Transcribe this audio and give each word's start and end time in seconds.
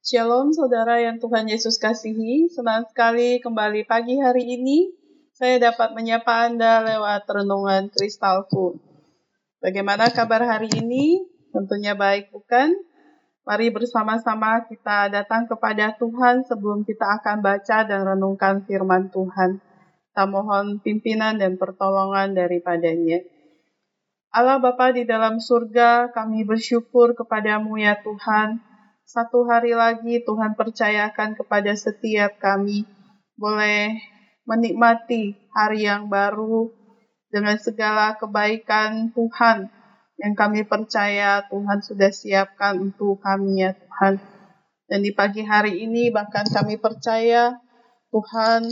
Shalom 0.00 0.48
saudara 0.56 0.96
yang 0.96 1.20
Tuhan 1.20 1.44
Yesus 1.44 1.76
kasihi, 1.76 2.48
senang 2.48 2.88
sekali 2.88 3.36
kembali 3.36 3.84
pagi 3.84 4.16
hari 4.16 4.48
ini 4.56 4.88
saya 5.36 5.60
dapat 5.60 5.92
menyapa 5.92 6.48
Anda 6.48 6.80
lewat 6.80 7.28
renungan 7.28 7.92
kristalku. 7.92 8.80
Bagaimana 9.60 10.08
kabar 10.08 10.40
hari 10.40 10.72
ini? 10.72 11.20
Tentunya 11.52 11.92
baik 11.92 12.32
bukan? 12.32 12.80
Mari 13.44 13.68
bersama-sama 13.68 14.64
kita 14.72 15.12
datang 15.12 15.44
kepada 15.44 15.92
Tuhan 16.00 16.48
sebelum 16.48 16.88
kita 16.88 17.20
akan 17.20 17.44
baca 17.44 17.84
dan 17.84 18.00
renungkan 18.00 18.64
firman 18.64 19.12
Tuhan. 19.12 19.60
Kita 19.60 20.24
mohon 20.24 20.80
pimpinan 20.80 21.36
dan 21.36 21.60
pertolongan 21.60 22.32
daripadanya. 22.32 23.20
Allah 24.32 24.64
Bapa 24.64 24.96
di 24.96 25.04
dalam 25.04 25.44
surga, 25.44 26.08
kami 26.16 26.48
bersyukur 26.48 27.12
kepadamu 27.12 27.76
ya 27.76 28.00
Tuhan, 28.00 28.69
satu 29.10 29.42
hari 29.42 29.74
lagi 29.74 30.22
Tuhan 30.22 30.54
percayakan 30.54 31.34
kepada 31.34 31.74
setiap 31.74 32.38
kami 32.38 32.86
boleh 33.34 33.98
menikmati 34.46 35.34
hari 35.50 35.82
yang 35.82 36.06
baru 36.06 36.70
dengan 37.26 37.58
segala 37.58 38.14
kebaikan 38.22 39.10
Tuhan 39.10 39.66
yang 40.14 40.34
kami 40.38 40.62
percaya 40.62 41.42
Tuhan 41.50 41.82
sudah 41.82 42.14
siapkan 42.14 42.78
untuk 42.78 43.18
kami 43.18 43.66
ya 43.66 43.74
Tuhan. 43.74 44.22
Dan 44.86 45.02
di 45.02 45.10
pagi 45.10 45.42
hari 45.42 45.82
ini 45.82 46.14
bahkan 46.14 46.46
kami 46.46 46.78
percaya 46.78 47.58
Tuhan 48.14 48.62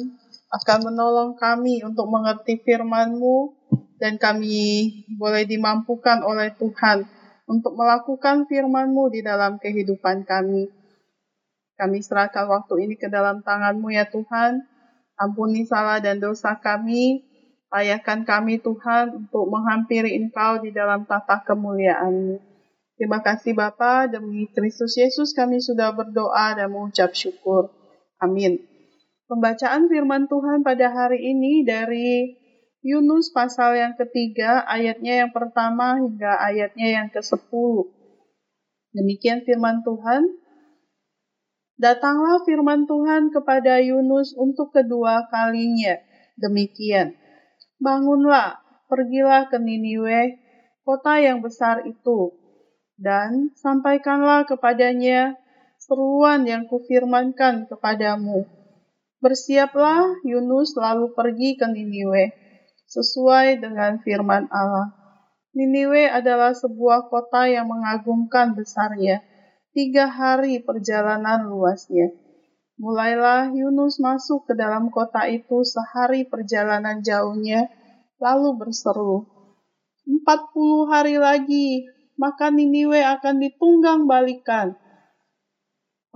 akan 0.55 0.79
menolong 0.87 1.34
kami 1.34 1.82
untuk 1.82 2.07
mengerti 2.07 2.62
firman-Mu 2.62 3.59
dan 3.98 4.15
kami 4.23 5.02
boleh 5.18 5.43
dimampukan 5.51 6.23
oleh 6.23 6.55
Tuhan 6.55 7.18
untuk 7.48 7.75
melakukan 7.75 8.45
firman-Mu 8.45 9.09
di 9.09 9.25
dalam 9.25 9.57
kehidupan 9.57 10.29
kami. 10.29 10.69
Kami 11.80 11.98
serahkan 12.05 12.45
waktu 12.45 12.84
ini 12.84 12.95
ke 13.01 13.09
dalam 13.09 13.41
tangan-Mu 13.41 13.88
ya 13.88 14.05
Tuhan. 14.07 14.68
Ampuni 15.18 15.65
salah 15.65 15.99
dan 15.99 16.21
dosa 16.21 16.60
kami. 16.60 17.24
Layakan 17.73 18.29
kami 18.29 18.60
Tuhan 18.60 19.16
untuk 19.24 19.49
menghampiri 19.49 20.15
Engkau 20.16 20.60
di 20.60 20.71
dalam 20.71 21.09
tata 21.09 21.41
kemuliaan-Mu. 21.43 22.37
Terima 22.99 23.23
kasih 23.23 23.54
Bapa 23.54 24.10
demi 24.10 24.51
Kristus 24.51 24.99
Yesus 24.99 25.30
kami 25.30 25.63
sudah 25.63 25.95
berdoa 25.95 26.59
dan 26.59 26.74
mengucap 26.74 27.15
syukur. 27.15 27.71
Amin. 28.19 28.59
Pembacaan 29.30 29.87
firman 29.87 30.26
Tuhan 30.26 30.66
pada 30.66 30.91
hari 30.91 31.23
ini 31.23 31.63
dari 31.63 32.35
Yunus 32.79 33.34
pasal 33.34 33.74
yang 33.74 33.98
ketiga, 33.98 34.62
ayatnya 34.62 35.26
yang 35.26 35.32
pertama 35.34 35.98
hingga 35.98 36.38
ayatnya 36.38 37.02
yang 37.02 37.09
ke-10. 37.10 37.90
Demikian 38.95 39.43
firman 39.43 39.82
Tuhan. 39.82 40.23
Datanglah 41.74 42.43
firman 42.46 42.87
Tuhan 42.87 43.35
kepada 43.35 43.82
Yunus 43.82 44.30
untuk 44.38 44.70
kedua 44.70 45.26
kalinya. 45.26 45.98
Demikian. 46.38 47.18
Bangunlah, 47.82 48.62
pergilah 48.87 49.51
ke 49.51 49.59
Niniwe, 49.59 50.38
kota 50.87 51.18
yang 51.18 51.42
besar 51.42 51.82
itu, 51.82 52.30
dan 52.95 53.51
sampaikanlah 53.59 54.46
kepadanya 54.46 55.35
seruan 55.82 56.46
yang 56.46 56.70
kufirmankan 56.70 57.66
kepadamu. 57.66 58.46
Bersiaplah 59.18 60.23
Yunus 60.23 60.79
lalu 60.79 61.10
pergi 61.15 61.59
ke 61.59 61.66
Niniwe 61.66 62.48
sesuai 62.89 63.61
dengan 63.61 64.00
firman 64.00 64.49
Allah. 64.49 64.97
Niniwe 65.53 66.09
adalah 66.09 66.56
sebuah 66.56 67.12
kota 67.12 67.49
yang 67.49 67.69
mengagumkan 67.69 68.56
besarnya, 68.56 69.21
tiga 69.77 70.09
hari 70.09 70.65
perjalanan 70.65 71.49
luasnya. 71.49 72.12
Mulailah 72.78 73.50
Yunus 73.53 73.99
masuk 73.99 74.47
ke 74.47 74.55
dalam 74.55 74.89
kota 74.89 75.27
itu 75.27 75.66
sehari 75.66 76.25
perjalanan 76.25 77.03
jauhnya, 77.03 77.69
lalu 78.22 78.54
berseru, 78.54 79.27
Empat 80.09 80.56
puluh 80.56 80.88
hari 80.88 81.21
lagi, 81.21 81.84
maka 82.16 82.48
Niniwe 82.48 83.04
akan 83.04 83.44
ditunggang 83.44 84.09
balikan. 84.09 84.72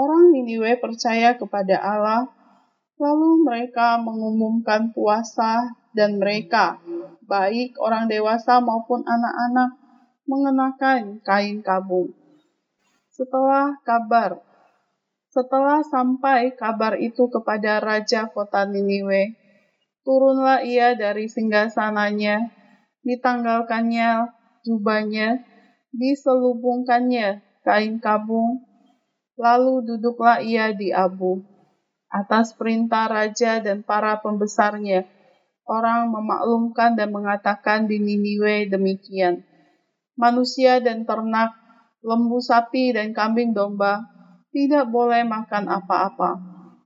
Orang 0.01 0.33
Niniwe 0.33 0.81
percaya 0.81 1.37
kepada 1.37 1.77
Allah, 1.77 2.31
lalu 2.97 3.45
mereka 3.45 4.01
mengumumkan 4.01 4.97
puasa 4.97 5.82
dan 5.93 6.21
mereka, 6.21 6.81
baik 7.25 7.77
orang 7.81 8.09
dewasa 8.09 8.61
maupun 8.61 9.05
anak-anak, 9.05 9.77
mengenakan 10.29 11.21
kain 11.25 11.61
kabung. 11.61 12.13
Setelah 13.13 13.77
kabar, 13.85 14.41
setelah 15.33 15.81
sampai 15.85 16.53
kabar 16.53 16.97
itu 17.01 17.29
kepada 17.29 17.81
raja 17.81 18.29
kota 18.29 18.69
Niniwe, 18.69 19.37
turunlah 20.05 20.65
ia 20.65 20.93
dari 20.97 21.29
singgasananya, 21.29 22.53
ditanggalkannya 23.05 24.29
jubahnya, 24.65 25.45
diselubungkannya 25.93 27.45
kain 27.65 28.01
kabung, 28.01 28.65
lalu 29.37 29.85
duduklah 29.87 30.41
ia 30.41 30.73
di 30.73 30.93
abu. 30.93 31.45
Atas 32.13 32.53
perintah 32.53 33.09
raja 33.09 33.65
dan 33.65 33.81
para 33.81 34.21
pembesarnya, 34.21 35.09
orang 35.67 36.11
memaklumkan 36.11 36.99
dan 36.99 37.15
mengatakan 37.15 37.87
di 37.87 38.03
Niniwe 38.03 38.71
demikian. 38.71 39.47
Manusia 40.19 40.83
dan 40.83 41.09
ternak, 41.09 41.55
lembu 42.03 42.43
sapi 42.43 42.93
dan 42.93 43.15
kambing 43.15 43.55
domba 43.55 44.05
tidak 44.53 44.93
boleh 44.93 45.25
makan 45.25 45.65
apa-apa, 45.71 46.37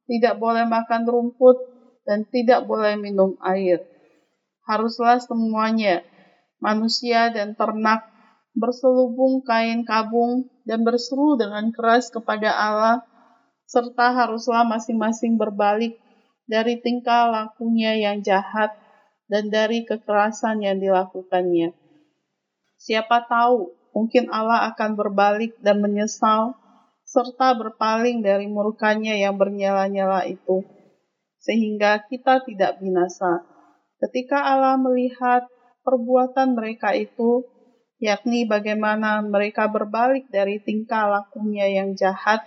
tidak 0.07 0.39
boleh 0.39 0.63
makan 0.69 1.03
rumput, 1.03 1.59
dan 2.07 2.23
tidak 2.31 2.63
boleh 2.71 2.95
minum 2.95 3.35
air. 3.43 3.83
Haruslah 4.63 5.19
semuanya, 5.19 6.07
manusia 6.63 7.35
dan 7.35 7.59
ternak, 7.59 8.07
berselubung 8.55 9.43
kain 9.43 9.83
kabung 9.83 10.47
dan 10.63 10.87
berseru 10.87 11.35
dengan 11.35 11.75
keras 11.75 12.09
kepada 12.15 12.55
Allah, 12.55 13.03
serta 13.67 14.15
haruslah 14.15 14.63
masing-masing 14.63 15.35
berbalik 15.35 15.99
dari 16.47 16.79
tingkah 16.79 17.31
lakunya 17.31 17.99
yang 17.99 18.23
jahat 18.23 18.75
dan 19.27 19.51
dari 19.51 19.83
kekerasan 19.83 20.63
yang 20.63 20.79
dilakukannya. 20.79 21.75
Siapa 22.79 23.27
tahu, 23.27 23.75
mungkin 23.91 24.31
Allah 24.31 24.71
akan 24.75 24.95
berbalik 24.95 25.59
dan 25.59 25.83
menyesal 25.83 26.55
serta 27.07 27.55
berpaling 27.55 28.23
dari 28.23 28.47
murkanya 28.51 29.15
yang 29.15 29.39
bernyala-nyala 29.39 30.27
itu, 30.27 30.63
sehingga 31.43 32.03
kita 32.07 32.43
tidak 32.47 32.79
binasa. 32.83 33.47
Ketika 34.03 34.43
Allah 34.43 34.79
melihat 34.79 35.47
perbuatan 35.87 36.59
mereka 36.59 36.95
itu, 36.95 37.47
yakni 38.03 38.45
bagaimana 38.45 39.23
mereka 39.25 39.71
berbalik 39.71 40.29
dari 40.29 40.61
tingkah 40.61 41.09
lakunya 41.09 41.71
yang 41.71 41.97
jahat 41.97 42.45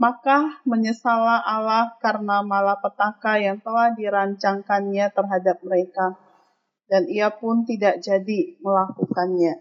maka 0.00 0.64
menyesallah 0.64 1.44
Allah 1.44 1.92
karena 2.00 2.40
malapetaka 2.40 3.36
yang 3.36 3.60
telah 3.60 3.92
dirancangkannya 3.92 5.12
terhadap 5.12 5.60
mereka, 5.60 6.16
dan 6.88 7.04
ia 7.04 7.28
pun 7.28 7.68
tidak 7.68 8.00
jadi 8.00 8.56
melakukannya. 8.64 9.60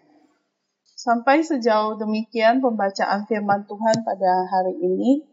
Sampai 0.96 1.44
sejauh 1.44 2.00
demikian 2.00 2.64
pembacaan 2.64 3.28
firman 3.28 3.68
Tuhan 3.68 4.04
pada 4.08 4.48
hari 4.48 4.80
ini. 4.80 5.28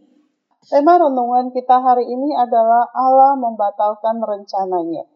Tema 0.67 0.99
renungan 0.99 1.55
kita 1.55 1.79
hari 1.79 2.03
ini 2.11 2.35
adalah 2.35 2.91
Allah 2.91 3.39
membatalkan 3.39 4.19
rencananya. 4.19 5.07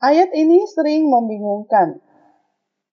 Ayat 0.00 0.32
ini 0.32 0.64
sering 0.64 1.04
membingungkan. 1.12 2.00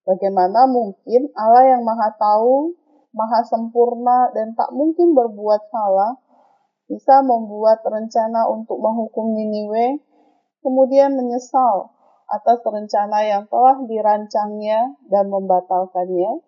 Bagaimana 0.04 0.68
mungkin 0.68 1.32
Allah 1.32 1.80
yang 1.80 1.88
Maha 1.88 2.12
Tahu 2.20 2.76
maha 3.10 3.42
sempurna 3.42 4.30
dan 4.34 4.54
tak 4.54 4.70
mungkin 4.74 5.18
berbuat 5.18 5.62
salah, 5.74 6.18
bisa 6.90 7.22
membuat 7.22 7.86
rencana 7.86 8.50
untuk 8.50 8.82
menghukum 8.82 9.34
Niniwe, 9.34 10.02
kemudian 10.66 11.14
menyesal 11.14 11.94
atas 12.30 12.62
rencana 12.62 13.26
yang 13.26 13.44
telah 13.50 13.82
dirancangnya 13.86 14.98
dan 15.10 15.30
membatalkannya. 15.30 16.46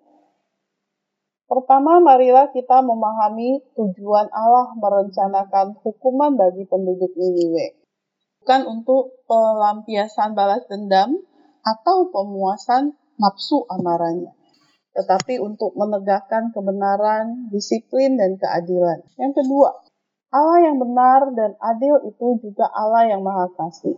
Pertama, 1.50 2.00
marilah 2.00 2.48
kita 2.54 2.80
memahami 2.80 3.60
tujuan 3.76 4.32
Allah 4.32 4.72
merencanakan 4.78 5.76
hukuman 5.84 6.38
bagi 6.40 6.64
penduduk 6.70 7.12
Niniwe. 7.18 7.82
Bukan 8.42 8.62
untuk 8.66 9.22
pelampiasan 9.30 10.34
balas 10.34 10.66
dendam 10.66 11.22
atau 11.62 12.10
pemuasan 12.10 12.98
nafsu 13.22 13.70
amarahnya 13.70 14.34
tetapi 14.92 15.40
untuk 15.40 15.72
menegakkan 15.80 16.52
kebenaran, 16.52 17.48
disiplin, 17.48 18.20
dan 18.20 18.36
keadilan. 18.36 19.00
Yang 19.16 19.44
kedua, 19.44 19.70
Allah 20.32 20.60
yang 20.68 20.80
benar 20.80 21.32
dan 21.36 21.56
adil 21.60 22.08
itu 22.08 22.40
juga 22.40 22.68
Allah 22.72 23.12
yang 23.12 23.24
maha 23.24 23.52
kasih. 23.56 23.96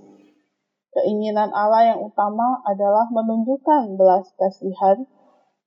Keinginan 0.93 1.49
Allah 1.53 1.93
yang 1.93 1.99
utama 2.05 2.61
adalah 2.65 3.09
menunjukkan 3.09 3.97
belas 3.97 4.29
kasihan, 4.37 5.05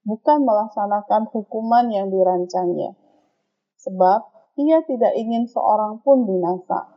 bukan 0.06 0.38
melaksanakan 0.46 1.30
hukuman 1.34 1.90
yang 1.90 2.10
dirancangnya. 2.10 2.94
sebab 3.86 4.26
ia 4.58 4.82
tidak 4.82 5.14
ingin 5.14 5.46
seorang 5.46 6.02
pun 6.02 6.26
binasa, 6.26 6.90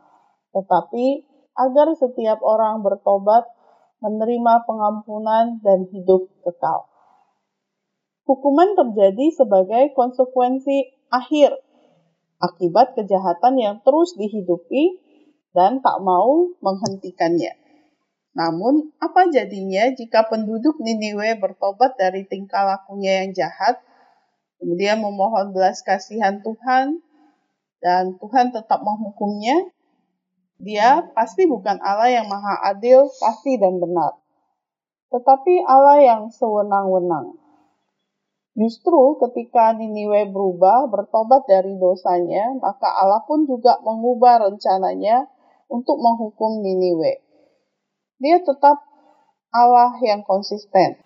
tetapi 0.50 1.22
agar 1.54 1.94
setiap 1.94 2.42
orang 2.42 2.82
bertobat, 2.82 3.46
menerima 4.02 4.66
pengampunan, 4.66 5.62
dan 5.62 5.86
hidup 5.94 6.26
kekal. 6.42 6.89
Hukuman 8.28 8.76
terjadi 8.76 9.26
sebagai 9.32 9.90
konsekuensi 9.96 10.92
akhir 11.10 11.56
akibat 12.40 12.96
kejahatan 12.96 13.60
yang 13.60 13.76
terus 13.84 14.16
dihidupi 14.16 15.00
dan 15.52 15.84
tak 15.84 16.00
mau 16.00 16.48
menghentikannya. 16.62 17.58
Namun, 18.30 18.94
apa 19.02 19.26
jadinya 19.28 19.90
jika 19.90 20.30
penduduk 20.30 20.78
Niniwe 20.78 21.36
bertobat 21.42 21.98
dari 21.98 22.24
tingkah 22.30 22.62
lakunya 22.62 23.26
yang 23.26 23.34
jahat, 23.34 23.82
kemudian 24.62 25.02
memohon 25.02 25.50
belas 25.50 25.82
kasihan 25.82 26.38
Tuhan, 26.38 27.02
dan 27.82 28.14
Tuhan 28.22 28.54
tetap 28.54 28.80
menghukumnya? 28.86 29.74
Dia 30.60 31.08
pasti 31.16 31.48
bukan 31.48 31.80
Allah 31.80 32.12
yang 32.12 32.28
maha 32.28 32.70
adil, 32.70 33.08
pasti 33.18 33.56
dan 33.56 33.80
benar. 33.80 34.20
Tetapi 35.10 35.64
Allah 35.66 35.98
yang 36.04 36.22
sewenang-wenang. 36.30 37.34
Justru 38.60 39.16
ketika 39.24 39.72
Niniwe 39.72 40.28
berubah, 40.28 40.92
bertobat 40.92 41.48
dari 41.48 41.80
dosanya, 41.80 42.52
maka 42.60 42.92
Allah 42.92 43.24
pun 43.24 43.48
juga 43.48 43.80
mengubah 43.80 44.52
rencananya 44.52 45.32
untuk 45.72 45.96
menghukum 45.96 46.60
Niniwe 46.60 47.30
dia 48.20 48.36
tetap 48.44 48.84
Allah 49.50 49.96
yang 50.04 50.22
konsisten. 50.22 51.00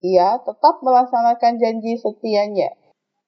Ia 0.00 0.40
tetap 0.40 0.80
melaksanakan 0.80 1.60
janji 1.60 2.00
setianya. 2.00 2.72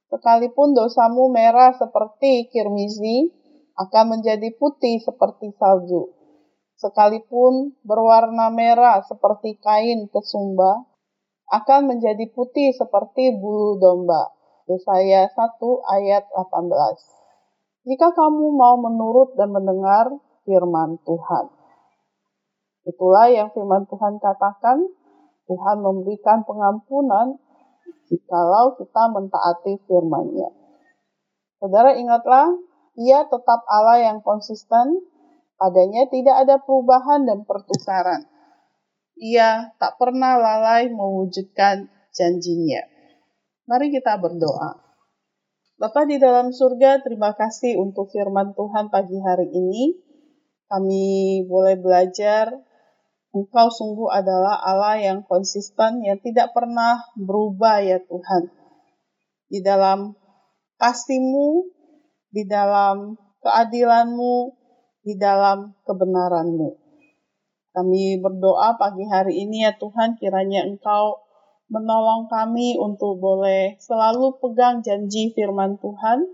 Sekalipun 0.09 0.73
dosamu 0.73 1.29
merah 1.29 1.77
seperti 1.77 2.49
kirmizi, 2.49 3.29
akan 3.77 4.19
menjadi 4.19 4.49
putih 4.57 4.99
seperti 5.05 5.53
salju. 5.61 6.09
Sekalipun 6.81 7.77
berwarna 7.85 8.49
merah 8.49 9.05
seperti 9.05 9.61
kain 9.61 10.09
kesumba, 10.09 10.88
akan 11.49 11.81
menjadi 11.97 12.29
putih 12.33 12.77
seperti 12.77 13.37
bulu 13.37 13.81
domba. 13.81 14.33
Yesaya 14.69 15.33
1 15.33 15.37
ayat 15.97 16.29
18. 16.37 17.89
Jika 17.89 18.13
kamu 18.13 18.53
mau 18.53 18.77
menurut 18.77 19.33
dan 19.33 19.49
mendengar 19.49 20.13
firman 20.45 21.01
Tuhan. 21.09 21.49
Itulah 22.85 23.33
yang 23.33 23.49
firman 23.57 23.89
Tuhan 23.89 24.21
katakan, 24.21 24.85
Tuhan 25.49 25.77
memberikan 25.81 26.45
pengampunan 26.45 27.41
jikalau 28.13 28.77
kita 28.77 29.09
mentaati 29.13 29.81
firman-Nya. 29.89 30.53
Saudara 31.61 31.97
ingatlah, 31.97 32.53
ia 32.97 33.25
tetap 33.25 33.65
Allah 33.69 34.05
yang 34.05 34.21
konsisten, 34.21 35.05
padanya 35.57 36.09
tidak 36.13 36.45
ada 36.45 36.61
perubahan 36.61 37.25
dan 37.25 37.49
pertukaran. 37.49 38.29
Ia 39.19 39.75
tak 39.83 39.99
pernah 39.99 40.39
lalai 40.39 40.91
mewujudkan 40.91 41.91
janjinya. 42.15 42.87
Mari 43.67 43.91
kita 43.91 44.17
berdoa. 44.17 44.79
Bapak 45.79 46.11
di 46.11 46.19
dalam 46.19 46.51
surga, 46.51 47.03
terima 47.03 47.35
kasih 47.35 47.79
untuk 47.79 48.11
firman 48.11 48.55
Tuhan 48.55 48.91
pagi 48.91 49.19
hari 49.23 49.47
ini. 49.51 49.95
Kami 50.67 51.43
boleh 51.47 51.79
belajar 51.79 52.51
Engkau 53.29 53.69
sungguh 53.69 54.09
adalah 54.09 54.57
Allah 54.65 54.99
yang 55.05 55.21
konsisten, 55.29 56.01
yang 56.01 56.17
tidak 56.25 56.57
pernah 56.57 57.05
berubah 57.13 57.85
ya 57.85 58.01
Tuhan. 58.01 58.49
Di 59.53 59.61
dalam 59.61 60.17
kasih-Mu, 60.81 61.69
di 62.33 62.49
dalam 62.49 63.21
keadilan-Mu, 63.45 64.37
di 65.05 65.15
dalam 65.21 65.77
kebenaran-Mu. 65.85 66.88
Kami 67.79 68.19
berdoa 68.19 68.75
pagi 68.75 69.07
hari 69.07 69.47
ini 69.47 69.63
ya 69.63 69.71
Tuhan, 69.79 70.19
kiranya 70.19 70.67
Engkau 70.67 71.23
menolong 71.71 72.27
kami 72.27 72.75
untuk 72.75 73.23
boleh 73.23 73.79
selalu 73.79 74.35
pegang 74.43 74.83
janji 74.83 75.31
firman 75.31 75.79
Tuhan, 75.79 76.27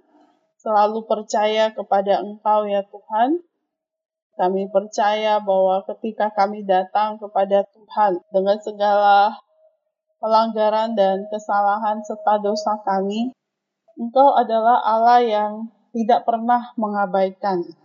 selalu 0.56 1.04
percaya 1.04 1.68
kepada 1.76 2.24
Engkau 2.24 2.64
ya 2.64 2.80
Tuhan, 2.88 3.44
kami 4.40 4.72
percaya 4.72 5.36
bahwa 5.36 5.84
ketika 5.84 6.32
kami 6.32 6.64
datang 6.64 7.20
kepada 7.20 7.68
Tuhan 7.76 8.24
dengan 8.32 8.56
segala 8.64 9.36
pelanggaran 10.24 10.96
dan 10.96 11.28
kesalahan 11.28 12.00
serta 12.08 12.40
dosa 12.40 12.80
kami, 12.88 13.36
Engkau 14.00 14.32
adalah 14.32 14.80
Allah 14.80 15.20
yang 15.20 15.52
tidak 15.92 16.24
pernah 16.24 16.72
mengabaikan. 16.80 17.83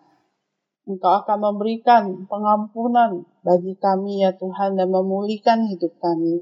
Engkau 0.89 1.21
akan 1.21 1.37
memberikan 1.37 2.25
pengampunan 2.25 3.21
bagi 3.45 3.77
kami 3.77 4.25
ya 4.25 4.33
Tuhan 4.33 4.73
dan 4.73 4.89
memulihkan 4.89 5.69
hidup 5.69 5.93
kami. 6.01 6.41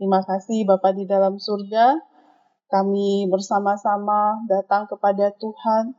Terima 0.00 0.24
kasih 0.24 0.64
Bapa 0.64 0.96
di 0.96 1.04
dalam 1.04 1.36
surga. 1.36 2.00
Kami 2.72 3.28
bersama-sama 3.28 4.40
datang 4.48 4.88
kepada 4.88 5.28
Tuhan 5.36 5.92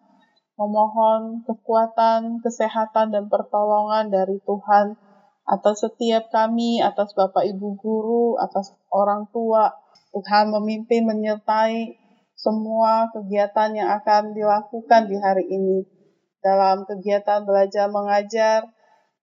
memohon 0.58 1.46
kekuatan, 1.46 2.42
kesehatan, 2.42 3.14
dan 3.14 3.30
pertolongan 3.30 4.10
dari 4.10 4.42
Tuhan 4.42 4.98
atas 5.46 5.86
setiap 5.86 6.34
kami, 6.34 6.82
atas 6.82 7.14
Bapak 7.14 7.46
Ibu 7.46 7.78
guru, 7.78 8.42
atas 8.42 8.74
orang 8.90 9.30
tua. 9.30 9.70
Tuhan 10.18 10.50
memimpin 10.50 11.06
menyertai 11.06 11.94
semua 12.34 13.14
kegiatan 13.14 13.70
yang 13.78 14.02
akan 14.02 14.34
dilakukan 14.34 15.06
di 15.06 15.18
hari 15.22 15.46
ini. 15.46 16.01
Dalam 16.42 16.90
kegiatan 16.90 17.46
belajar 17.46 17.88
mengajar, 17.94 18.66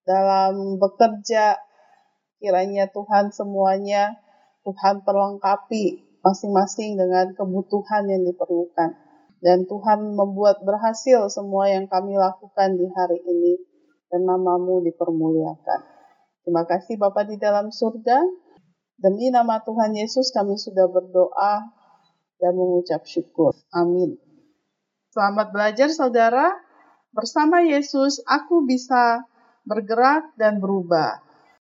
dalam 0.06 0.78
bekerja, 0.78 1.58
kiranya 2.38 2.86
Tuhan 2.94 3.34
semuanya, 3.34 4.22
Tuhan 4.62 5.02
perlengkapi 5.02 6.18
masing-masing 6.22 6.94
dengan 6.98 7.34
kebutuhan 7.34 8.06
yang 8.06 8.22
diperlukan 8.22 9.08
dan 9.38 9.66
Tuhan 9.70 10.18
membuat 10.18 10.62
berhasil 10.66 11.30
semua 11.30 11.70
yang 11.70 11.86
kami 11.86 12.18
lakukan 12.18 12.74
di 12.74 12.86
hari 12.90 13.22
ini 13.22 13.54
dan 14.10 14.26
namamu 14.26 14.82
dipermuliakan. 14.82 15.80
Terima 16.42 16.64
kasih 16.66 16.98
Bapak 16.98 17.28
di 17.30 17.36
dalam 17.38 17.70
surga. 17.70 18.18
Demi 18.98 19.30
nama 19.30 19.62
Tuhan 19.62 19.94
Yesus 19.94 20.34
kami 20.34 20.58
sudah 20.58 20.90
berdoa 20.90 21.70
dan 22.42 22.52
mengucap 22.58 23.06
syukur. 23.06 23.54
Amin. 23.70 24.18
Selamat 25.14 25.54
belajar 25.54 25.86
saudara. 25.94 26.67
Bersama 27.08 27.64
Yesus 27.64 28.20
aku 28.28 28.64
bisa 28.68 29.24
bergerak 29.64 30.32
dan 30.36 30.60
berubah. 30.60 31.27